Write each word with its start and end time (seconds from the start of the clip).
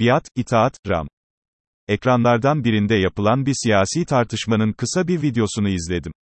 biat, 0.00 0.28
itaat, 0.36 0.78
ram. 0.88 1.08
Ekranlardan 1.88 2.64
birinde 2.64 2.94
yapılan 2.94 3.46
bir 3.46 3.54
siyasi 3.62 4.04
tartışmanın 4.04 4.72
kısa 4.72 5.08
bir 5.08 5.22
videosunu 5.22 5.68
izledim. 5.68 6.12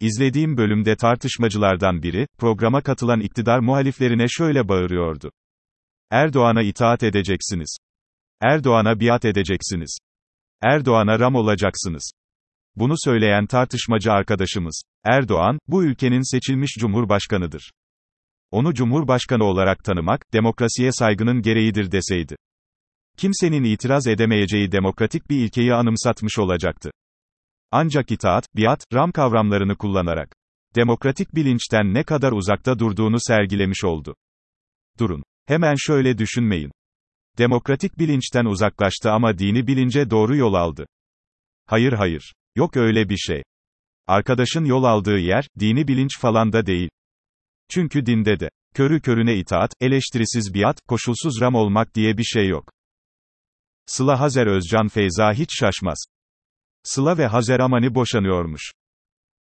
İzlediğim 0.00 0.56
bölümde 0.56 0.96
tartışmacılardan 0.96 2.02
biri, 2.02 2.26
programa 2.38 2.80
katılan 2.80 3.20
iktidar 3.20 3.58
muhaliflerine 3.58 4.26
şöyle 4.28 4.68
bağırıyordu. 4.68 5.30
Erdoğan'a 6.10 6.62
itaat 6.62 7.02
edeceksiniz. 7.02 7.76
Erdoğan'a 8.40 9.00
biat 9.00 9.24
edeceksiniz. 9.24 9.98
Erdoğan'a 10.62 11.18
ram 11.18 11.34
olacaksınız. 11.34 12.12
Bunu 12.76 12.94
söyleyen 13.04 13.46
tartışmacı 13.46 14.12
arkadaşımız, 14.12 14.82
Erdoğan, 15.04 15.58
bu 15.68 15.84
ülkenin 15.84 16.32
seçilmiş 16.32 16.70
cumhurbaşkanıdır. 16.78 17.70
Onu 18.50 18.74
cumhurbaşkanı 18.74 19.44
olarak 19.44 19.84
tanımak, 19.84 20.32
demokrasiye 20.32 20.92
saygının 20.92 21.42
gereğidir 21.42 21.92
deseydi. 21.92 22.36
Kimsenin 23.16 23.64
itiraz 23.64 24.06
edemeyeceği 24.06 24.72
demokratik 24.72 25.30
bir 25.30 25.36
ilkeyi 25.36 25.74
anımsatmış 25.74 26.38
olacaktı. 26.38 26.90
Ancak 27.70 28.10
itaat, 28.10 28.46
biat, 28.56 28.84
ram 28.94 29.12
kavramlarını 29.12 29.76
kullanarak, 29.76 30.36
demokratik 30.74 31.34
bilinçten 31.34 31.94
ne 31.94 32.02
kadar 32.04 32.32
uzakta 32.32 32.78
durduğunu 32.78 33.16
sergilemiş 33.20 33.84
oldu. 33.84 34.14
Durun. 34.98 35.22
Hemen 35.46 35.74
şöyle 35.78 36.18
düşünmeyin. 36.18 36.72
Demokratik 37.38 37.98
bilinçten 37.98 38.44
uzaklaştı 38.44 39.10
ama 39.10 39.38
dini 39.38 39.66
bilince 39.66 40.10
doğru 40.10 40.36
yol 40.36 40.54
aldı. 40.54 40.86
Hayır 41.66 41.92
hayır. 41.92 42.34
Yok 42.56 42.76
öyle 42.76 43.08
bir 43.08 43.16
şey. 43.16 43.42
Arkadaşın 44.06 44.64
yol 44.64 44.84
aldığı 44.84 45.18
yer, 45.18 45.48
dini 45.58 45.88
bilinç 45.88 46.18
falan 46.18 46.52
da 46.52 46.66
değil. 46.66 46.88
Çünkü 47.70 48.06
dinde 48.06 48.40
de, 48.40 48.50
körü 48.74 49.00
körüne 49.00 49.36
itaat, 49.36 49.72
eleştirisiz 49.80 50.54
biat, 50.54 50.80
koşulsuz 50.88 51.40
ram 51.40 51.54
olmak 51.54 51.94
diye 51.94 52.18
bir 52.18 52.24
şey 52.24 52.48
yok. 52.48 52.75
Sıla 53.86 54.20
Hazer 54.20 54.46
Özcan 54.46 54.88
Feyza 54.88 55.32
hiç 55.32 55.58
şaşmaz. 55.58 56.04
Sıla 56.82 57.18
ve 57.18 57.26
Hazer 57.26 57.60
Amani 57.60 57.94
boşanıyormuş. 57.94 58.72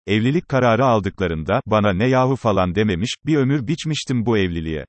Evlilik 0.07 0.49
kararı 0.49 0.85
aldıklarında, 0.85 1.61
bana 1.65 1.93
ne 1.93 2.07
yahu 2.07 2.35
falan 2.35 2.75
dememiş, 2.75 3.15
bir 3.25 3.35
ömür 3.35 3.67
biçmiştim 3.67 4.25
bu 4.25 4.37
evliliğe. 4.37 4.85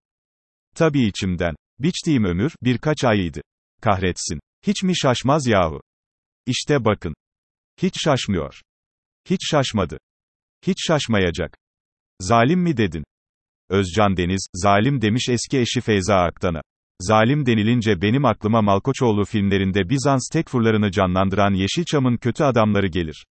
Tabii 0.74 1.06
içimden. 1.06 1.54
Biçtiğim 1.78 2.24
ömür, 2.24 2.52
birkaç 2.62 3.04
ayıydı. 3.04 3.40
Kahretsin. 3.80 4.40
Hiç 4.66 4.82
mi 4.82 4.96
şaşmaz 4.96 5.46
yahu? 5.46 5.80
İşte 6.46 6.84
bakın. 6.84 7.14
Hiç 7.82 7.94
şaşmıyor. 8.05 8.60
Hiç 9.30 9.50
şaşmadı. 9.50 9.98
Hiç 10.66 10.77
şaşmayacak. 10.86 11.56
Zalim 12.20 12.60
mi 12.60 12.77
dedin? 12.77 13.05
Özcan 13.68 14.16
Deniz, 14.16 14.46
zalim 14.55 15.02
demiş 15.02 15.28
eski 15.28 15.58
eşi 15.58 15.80
Feyza 15.80 16.16
Aktan'a. 16.16 16.60
Zalim 17.03 17.47
denilince 17.47 18.03
benim 18.03 18.25
aklıma 18.25 18.62
Malkoçoğlu 18.62 19.25
filmlerinde 19.25 19.89
Bizans 19.89 20.28
tekfurlarını 20.33 20.91
canlandıran 20.91 21.55
Yeşilçam'ın 21.55 22.17
kötü 22.17 22.45
adamları 22.45 22.86
gelir. 22.86 23.25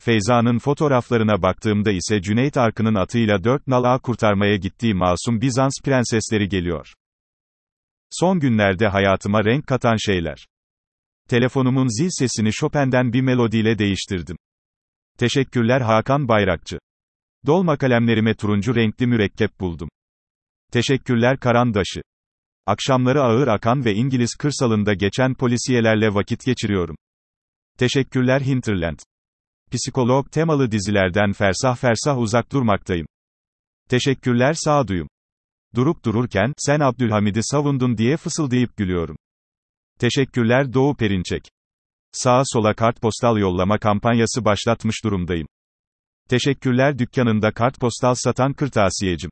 Feyza'nın 0.00 0.58
fotoğraflarına 0.58 1.42
baktığımda 1.42 1.90
ise 1.92 2.22
Cüneyt 2.22 2.56
Arkın'ın 2.56 2.94
atıyla 2.94 3.44
dört 3.44 3.66
nal 3.66 3.84
ağ 3.84 3.98
kurtarmaya 3.98 4.56
gittiği 4.56 4.94
masum 4.94 5.40
Bizans 5.40 5.72
prensesleri 5.84 6.48
geliyor. 6.48 6.92
Son 8.10 8.40
günlerde 8.40 8.88
hayatıma 8.88 9.44
renk 9.44 9.66
katan 9.66 9.96
şeyler. 9.96 10.46
Telefonumun 11.28 11.98
zil 12.00 12.08
sesini 12.10 12.50
Chopin'den 12.52 13.12
bir 13.12 13.20
melodiyle 13.20 13.78
değiştirdim. 13.78 14.36
Teşekkürler 15.18 15.80
Hakan 15.80 16.28
Bayrakçı. 16.28 16.78
Dolma 17.46 17.76
kalemlerime 17.76 18.34
turuncu 18.34 18.74
renkli 18.74 19.06
mürekkep 19.06 19.60
buldum. 19.60 19.88
Teşekkürler 20.72 21.38
Karandaşı. 21.38 22.00
Akşamları 22.70 23.22
ağır 23.22 23.48
akan 23.48 23.84
ve 23.84 23.94
İngiliz 23.94 24.34
kırsalında 24.34 24.94
geçen 24.94 25.34
polisiyelerle 25.34 26.14
vakit 26.14 26.46
geçiriyorum. 26.46 26.96
Teşekkürler 27.78 28.40
Hinterland. 28.40 28.98
Psikolog 29.72 30.32
temalı 30.32 30.70
dizilerden 30.70 31.32
fersah 31.32 31.76
fersah 31.76 32.18
uzak 32.18 32.52
durmaktayım. 32.52 33.06
Teşekkürler 33.88 34.54
sağduyum. 34.54 35.08
Durup 35.74 36.04
dururken, 36.04 36.52
sen 36.58 36.80
Abdülhamid'i 36.80 37.40
savundun 37.42 37.98
diye 37.98 38.16
fısıldayıp 38.16 38.76
gülüyorum. 38.76 39.16
Teşekkürler 39.98 40.72
Doğu 40.72 40.96
Perinçek. 40.96 41.42
Sağa 42.12 42.42
sola 42.44 42.74
kartpostal 42.74 43.38
yollama 43.38 43.78
kampanyası 43.78 44.44
başlatmış 44.44 45.04
durumdayım. 45.04 45.46
Teşekkürler 46.28 46.98
dükkanında 46.98 47.52
kartpostal 47.52 48.14
satan 48.14 48.52
kırtasiyecim. 48.52 49.30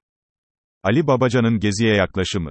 Ali 0.82 1.06
Babacan'ın 1.06 1.59
geziye 1.59 1.94
yaklaşımı. 1.94 2.50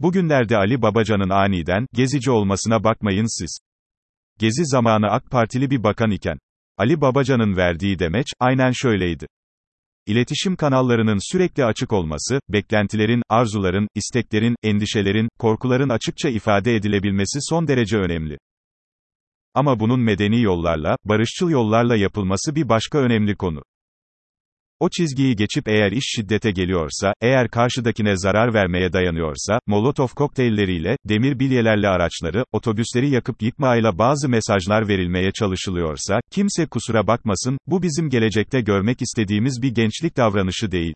Bugünlerde 0.00 0.56
Ali 0.56 0.82
Babacan'ın 0.82 1.30
aniden, 1.30 1.86
gezici 1.92 2.30
olmasına 2.30 2.84
bakmayın 2.84 3.40
siz. 3.40 3.58
Gezi 4.38 4.64
zamanı 4.64 5.06
AK 5.10 5.30
Partili 5.30 5.70
bir 5.70 5.82
bakan 5.82 6.10
iken, 6.10 6.38
Ali 6.78 7.00
Babacan'ın 7.00 7.56
verdiği 7.56 7.98
demeç, 7.98 8.26
aynen 8.40 8.70
şöyleydi. 8.74 9.26
İletişim 10.06 10.56
kanallarının 10.56 11.32
sürekli 11.32 11.64
açık 11.64 11.92
olması, 11.92 12.40
beklentilerin, 12.48 13.22
arzuların, 13.28 13.88
isteklerin, 13.94 14.56
endişelerin, 14.62 15.28
korkuların 15.38 15.88
açıkça 15.88 16.28
ifade 16.28 16.76
edilebilmesi 16.76 17.38
son 17.40 17.68
derece 17.68 17.96
önemli. 17.96 18.38
Ama 19.54 19.80
bunun 19.80 20.00
medeni 20.00 20.42
yollarla, 20.42 20.96
barışçıl 21.04 21.50
yollarla 21.50 21.96
yapılması 21.96 22.54
bir 22.54 22.68
başka 22.68 22.98
önemli 22.98 23.36
konu. 23.36 23.62
O 24.80 24.88
çizgiyi 24.88 25.36
geçip 25.36 25.68
eğer 25.68 25.92
iş 25.92 26.04
şiddete 26.06 26.50
geliyorsa, 26.50 27.14
eğer 27.20 27.48
karşıdakine 27.48 28.16
zarar 28.16 28.54
vermeye 28.54 28.92
dayanıyorsa, 28.92 29.60
Molotov 29.66 30.08
kokteylleriyle, 30.08 30.96
demir 31.04 31.38
bilyelerle 31.38 31.88
araçları, 31.88 32.44
otobüsleri 32.52 33.10
yakıp 33.10 33.42
yıkmayla 33.42 33.98
bazı 33.98 34.28
mesajlar 34.28 34.88
verilmeye 34.88 35.32
çalışılıyorsa, 35.32 36.20
kimse 36.30 36.66
kusura 36.66 37.06
bakmasın, 37.06 37.58
bu 37.66 37.82
bizim 37.82 38.10
gelecekte 38.10 38.60
görmek 38.60 39.02
istediğimiz 39.02 39.62
bir 39.62 39.74
gençlik 39.74 40.16
davranışı 40.16 40.70
değil. 40.70 40.94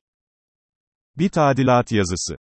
Bir 1.18 1.28
tadilat 1.28 1.92
yazısı. 1.92 2.36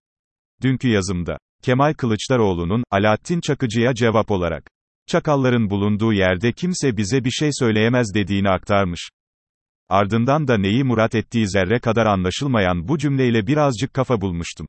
Dünkü 0.62 0.88
yazımda, 0.88 1.38
Kemal 1.62 1.94
Kılıçdaroğlu'nun, 1.94 2.84
Alaaddin 2.91 3.41
Çakıcı'ya 3.41 3.94
cevap 3.94 4.31
olarak, 4.31 4.70
Çakalların 5.08 5.70
bulunduğu 5.70 6.12
yerde 6.12 6.52
kimse 6.52 6.97
bize 6.97 7.25
bir 7.25 7.31
şey 7.31 7.50
söyleyemez 7.52 8.14
dediğini 8.14 8.48
aktarmış. 8.48 9.08
Ardından 9.92 10.48
da 10.48 10.58
neyi 10.58 10.84
murat 10.84 11.14
ettiği 11.14 11.48
zerre 11.48 11.78
kadar 11.78 12.06
anlaşılmayan 12.06 12.88
bu 12.88 12.98
cümleyle 12.98 13.47
birazcık 13.47 13.94
kafa 13.94 14.20
bulmuştum. 14.20 14.66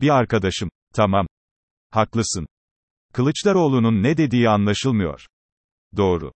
Bir 0.00 0.08
arkadaşım, 0.08 0.70
tamam. 0.94 1.26
Haklısın. 1.90 2.46
Kılıçdaroğlu'nun 3.12 4.02
ne 4.02 4.16
dediği 4.16 4.48
anlaşılmıyor. 4.48 5.26
Doğru. 5.96 6.32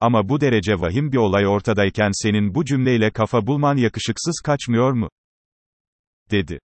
Ama 0.00 0.28
bu 0.28 0.40
derece 0.40 0.80
vahim 0.80 1.12
bir 1.12 1.16
olay 1.16 1.46
ortadayken 1.46 2.10
senin 2.12 2.54
bu 2.54 2.64
cümleyle 2.64 3.10
kafa 3.10 3.46
bulman 3.46 3.76
yakışıksız 3.76 4.40
kaçmıyor 4.44 4.92
mu? 4.92 5.08
Dedi. 6.30 6.58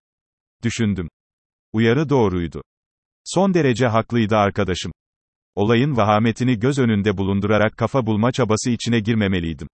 Düşündüm. 0.63 1.09
Uyarı 1.73 2.09
doğruydu. 2.09 2.61
Son 3.23 3.53
derece 3.53 3.87
haklıydı 3.87 4.35
arkadaşım. 4.35 4.91
Olayın 5.55 5.97
vahametini 5.97 6.59
göz 6.59 6.79
önünde 6.79 7.17
bulundurarak 7.17 7.77
kafa 7.77 8.05
bulma 8.05 8.31
çabası 8.31 8.69
içine 8.69 8.99
girmemeliydim. 8.99 9.67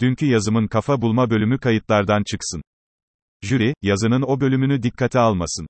Dünkü 0.00 0.26
yazımın 0.26 0.66
kafa 0.66 1.02
bulma 1.02 1.30
bölümü 1.30 1.58
kayıtlardan 1.58 2.22
çıksın. 2.30 2.62
Jüri, 3.42 3.74
yazının 3.82 4.22
o 4.22 4.40
bölümünü 4.40 4.82
dikkate 4.82 5.18
almasın. 5.18 5.66